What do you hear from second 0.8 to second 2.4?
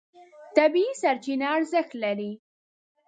سرچینه ارزښت لري.